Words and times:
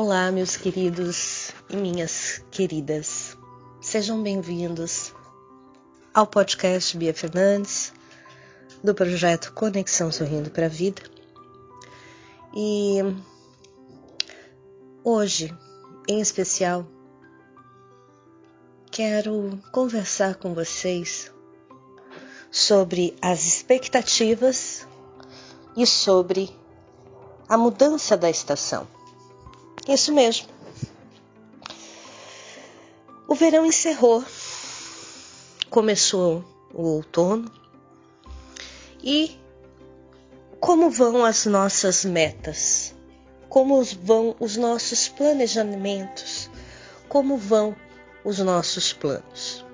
Olá, 0.00 0.30
meus 0.30 0.56
queridos 0.56 1.50
e 1.68 1.76
minhas 1.76 2.40
queridas. 2.52 3.36
Sejam 3.80 4.22
bem-vindos 4.22 5.12
ao 6.14 6.24
podcast 6.24 6.96
Bia 6.96 7.12
Fernandes, 7.12 7.92
do 8.80 8.94
projeto 8.94 9.52
Conexão 9.52 10.12
Sorrindo 10.12 10.52
para 10.52 10.66
a 10.66 10.68
Vida. 10.68 11.02
E 12.54 12.98
hoje, 15.02 15.52
em 16.08 16.20
especial, 16.20 16.86
quero 18.92 19.58
conversar 19.72 20.36
com 20.36 20.54
vocês 20.54 21.32
sobre 22.52 23.16
as 23.20 23.44
expectativas 23.44 24.86
e 25.76 25.84
sobre 25.84 26.56
a 27.48 27.58
mudança 27.58 28.16
da 28.16 28.30
estação. 28.30 28.86
Isso 29.88 30.12
mesmo. 30.12 30.46
O 33.26 33.34
verão 33.34 33.64
encerrou, 33.64 34.22
começou 35.70 36.44
o 36.74 36.82
outono 36.82 37.50
e 39.02 39.38
como 40.60 40.90
vão 40.90 41.24
as 41.24 41.46
nossas 41.46 42.04
metas? 42.04 42.94
Como 43.48 43.82
vão 43.82 44.36
os 44.38 44.58
nossos 44.58 45.08
planejamentos? 45.08 46.50
Como 47.08 47.38
vão 47.38 47.74
os 48.22 48.38
nossos 48.40 48.92
planos? 48.92 49.64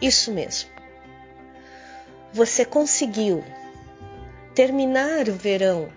Isso 0.00 0.32
mesmo. 0.32 0.68
Você 2.32 2.64
conseguiu 2.64 3.44
terminar 4.52 5.28
o 5.28 5.34
verão 5.34 5.88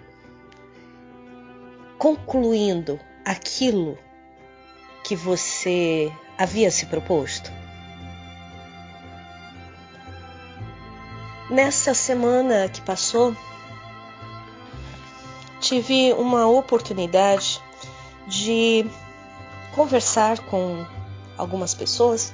concluindo 1.97 3.00
aquilo 3.26 3.98
que 5.04 5.16
você 5.16 6.12
havia 6.38 6.70
se 6.70 6.86
proposto? 6.86 7.52
Nessa 11.50 11.94
semana 11.94 12.70
que 12.70 12.81
passou, 12.81 13.36
tive 15.59 16.14
uma 16.14 16.48
oportunidade 16.48 17.62
de 18.28 18.86
conversar 19.76 20.40
com 20.40 20.86
algumas 21.38 21.73
pessoas 21.73 22.34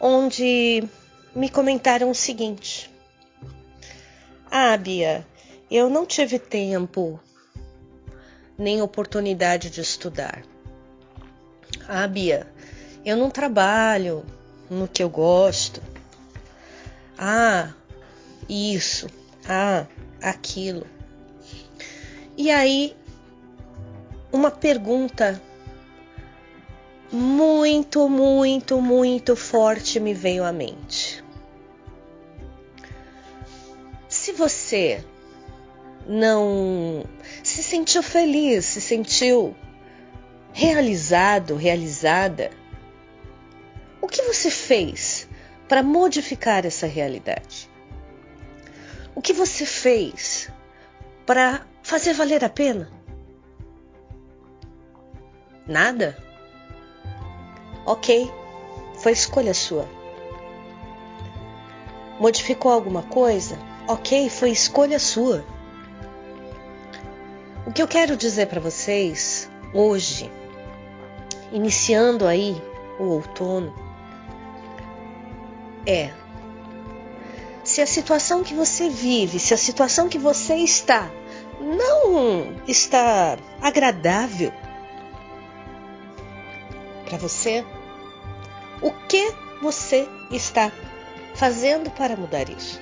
onde 0.00 0.82
me 1.34 1.48
comentaram 1.48 2.10
o 2.10 2.14
seguinte: 2.14 2.90
Ah, 4.50 4.76
Bia, 4.76 5.26
eu 5.70 5.88
não 5.88 6.04
tive 6.04 6.38
tempo 6.38 7.18
nem 8.62 8.80
oportunidade 8.80 9.68
de 9.68 9.80
estudar. 9.80 10.42
Ah, 11.88 12.06
Bia, 12.06 12.46
eu 13.04 13.16
não 13.16 13.28
trabalho 13.28 14.24
no 14.70 14.86
que 14.86 15.02
eu 15.02 15.10
gosto. 15.10 15.82
Ah, 17.18 17.70
isso. 18.48 19.08
Ah, 19.48 19.86
aquilo. 20.22 20.86
E 22.36 22.50
aí, 22.50 22.96
uma 24.32 24.50
pergunta 24.50 25.40
muito, 27.10 28.08
muito, 28.08 28.80
muito 28.80 29.36
forte 29.36 30.00
me 30.00 30.14
veio 30.14 30.44
à 30.44 30.52
mente. 30.52 31.22
Se 34.08 34.32
você 34.32 35.04
não 36.06 37.04
se 37.52 37.62
sentiu 37.62 38.02
feliz, 38.02 38.64
se 38.64 38.80
sentiu 38.80 39.54
realizado, 40.54 41.54
realizada, 41.54 42.50
o 44.00 44.08
que 44.08 44.22
você 44.22 44.50
fez 44.50 45.28
para 45.68 45.82
modificar 45.82 46.64
essa 46.64 46.86
realidade? 46.86 47.70
O 49.14 49.20
que 49.20 49.34
você 49.34 49.66
fez 49.66 50.50
para 51.26 51.66
fazer 51.82 52.14
valer 52.14 52.42
a 52.42 52.48
pena? 52.48 52.90
Nada? 55.66 56.16
Ok, 57.84 58.32
foi 58.98 59.12
escolha 59.12 59.52
sua. 59.52 59.86
Modificou 62.18 62.72
alguma 62.72 63.02
coisa? 63.02 63.58
Ok, 63.86 64.30
foi 64.30 64.50
escolha 64.50 64.98
sua. 64.98 65.44
O 67.72 67.74
que 67.74 67.80
eu 67.80 67.88
quero 67.88 68.18
dizer 68.18 68.48
para 68.48 68.60
vocês 68.60 69.50
hoje, 69.72 70.30
iniciando 71.50 72.26
aí 72.26 72.62
o 73.00 73.04
outono, 73.04 73.74
é 75.86 76.10
se 77.64 77.80
a 77.80 77.86
situação 77.86 78.44
que 78.44 78.52
você 78.52 78.90
vive, 78.90 79.38
se 79.38 79.54
a 79.54 79.56
situação 79.56 80.06
que 80.06 80.18
você 80.18 80.56
está 80.56 81.10
não 81.62 82.54
está 82.68 83.38
agradável 83.62 84.52
para 87.06 87.16
você, 87.16 87.64
o 88.82 88.90
que 89.08 89.32
você 89.62 90.06
está 90.30 90.70
fazendo 91.34 91.90
para 91.90 92.18
mudar 92.18 92.50
isso? 92.50 92.78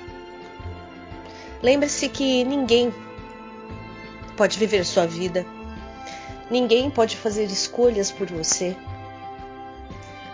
Lembre-se 1.62 2.08
que 2.08 2.42
ninguém 2.42 2.92
pode 4.40 4.58
viver 4.58 4.86
sua 4.86 5.06
vida. 5.06 5.44
Ninguém 6.50 6.90
pode 6.90 7.14
fazer 7.14 7.44
escolhas 7.44 8.10
por 8.10 8.26
você. 8.26 8.74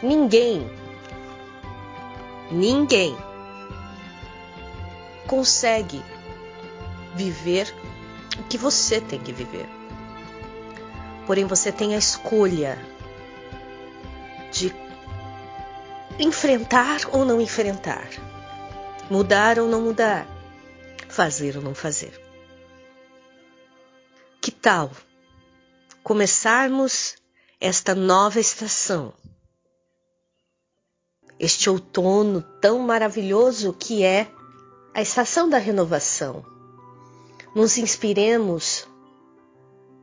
Ninguém, 0.00 0.71
ninguém 2.49 3.16
consegue 5.27 6.00
viver 7.16 7.75
o 8.39 8.45
que 8.45 8.56
você 8.56 9.00
tem 9.00 9.19
que 9.19 9.33
viver. 9.33 9.69
Porém, 11.27 11.45
você 11.45 11.72
tem 11.72 11.97
a 11.97 11.99
escolha 11.99 12.78
de 14.53 14.72
enfrentar 16.16 17.00
ou 17.11 17.25
não 17.25 17.41
enfrentar, 17.41 18.09
mudar 19.11 19.59
ou 19.59 19.66
não 19.66 19.81
mudar, 19.81 20.28
fazer 21.09 21.56
ou 21.56 21.62
não 21.65 21.75
fazer. 21.75 22.26
Tal 24.66 24.91
começarmos 26.03 27.15
esta 27.60 27.94
nova 27.94 28.41
estação? 28.41 29.15
Este 31.38 31.71
outono 31.71 32.43
tão 32.60 32.81
maravilhoso 32.81 33.72
que 33.72 34.03
é 34.03 34.27
a 34.93 35.00
estação 35.00 35.49
da 35.49 35.59
renovação. 35.59 36.44
Nos 37.54 37.78
inspiremos 37.78 38.88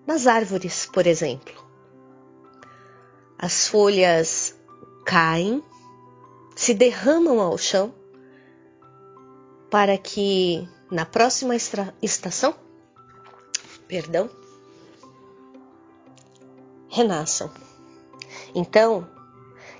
nas 0.07 0.28
árvores, 0.28 0.85
por 0.85 1.07
exemplo. 1.07 1.62
As 3.38 3.68
folhas 3.68 4.56
caem, 5.06 5.62
se 6.56 6.74
derramam 6.74 7.41
ao 7.41 7.57
chão, 7.57 7.94
para 9.69 9.97
que 9.97 10.66
na 10.90 11.06
próxima 11.06 11.53
estação 12.01 12.56
perdão, 13.94 14.30
renasçam. 16.94 17.50
Então, 18.54 19.08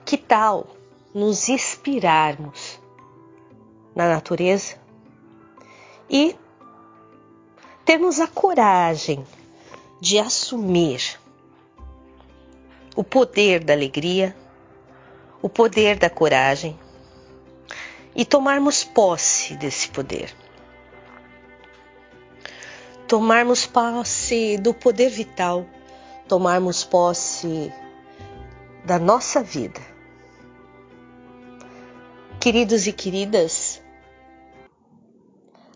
que 0.03 0.18
tal 0.18 0.68
nos 1.13 1.48
inspirarmos 1.48 2.80
na 3.95 4.10
natureza 4.10 4.75
e 6.10 6.36
termos 7.86 8.19
a 8.19 8.27
coragem 8.27 9.24
de 10.01 10.18
assumir 10.18 11.19
o 12.95 13.04
poder 13.04 13.63
da 13.63 13.74
alegria, 13.74 14.36
o 15.42 15.48
poder 15.48 15.98
da 16.00 16.10
coragem 16.10 16.77
e 18.15 18.25
tomarmos 18.25 18.83
posse 18.83 19.56
desse 19.56 19.88
poder 19.89 20.36
tomarmos 23.07 23.68
posse 23.68 24.57
do 24.57 24.74
poder 24.74 25.10
vital, 25.10 25.68
tomarmos 26.33 26.83
posse 26.83 27.71
da 28.83 28.97
nossa 28.97 29.44
vida. 29.44 29.80
Queridos 32.39 32.88
e 32.88 32.91
queridas, 32.91 33.80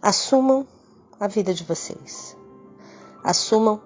assumam 0.02 0.68
a 1.20 1.28
vida 1.28 1.54
de 1.54 1.64
vocês. 1.64 2.36
Assumam 3.24 3.80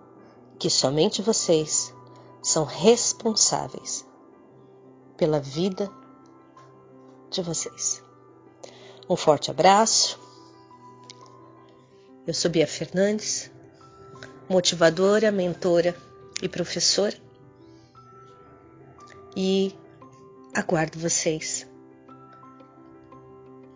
que 0.57 0.69
somente 0.69 1.21
vocês 1.21 1.93
são 2.41 2.63
responsáveis 2.63 4.07
pela 5.17 5.41
vida 5.41 5.91
de 7.29 7.41
vocês. 7.41 8.01
Um 9.09 9.17
forte 9.17 9.51
abraço 9.51 10.17
eu 12.25 12.33
sou 12.33 12.49
Bia 12.49 12.67
Fernandes, 12.67 13.51
motivadora, 14.47 15.33
mentora 15.33 16.10
e 16.41 16.49
professora. 16.49 17.15
E 19.35 19.73
aguardo 20.53 20.99
vocês 20.99 21.67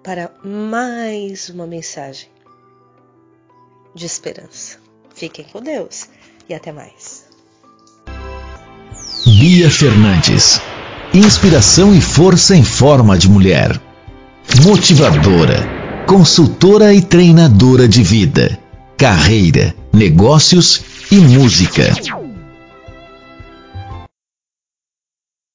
para 0.03 0.31
mais 0.44 1.50
uma 1.50 1.65
mensagem 1.65 2.29
de 3.95 4.06
esperança. 4.06 4.77
Fiquem 5.15 5.45
com 5.45 5.62
Deus 5.62 6.09
e 6.47 6.53
até 6.53 6.71
mais. 6.71 7.25
Bia 9.25 9.71
Fernandes. 9.71 10.62
Inspiração 11.13 11.95
e 11.95 12.01
força 12.01 12.56
em 12.56 12.63
forma 12.63 13.17
de 13.17 13.29
mulher. 13.29 13.81
Motivadora, 14.63 16.06
consultora 16.06 16.94
e 16.94 17.01
treinadora 17.01 17.88
de 17.88 18.03
vida, 18.03 18.59
carreira, 18.97 19.73
negócios 19.91 20.83
e 21.12 21.15
música. 21.15 21.94